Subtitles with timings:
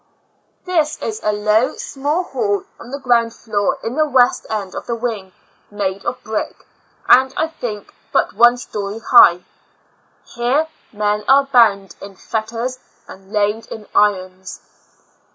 [0.65, 4.87] This is a low small hall, on the ground floor, in the west end of
[4.87, 5.31] the wino^,
[5.69, 6.65] made of brick,
[7.07, 9.45] and, I think, but one story high.
[10.25, 14.61] Here men are bound in fetters and laid in irons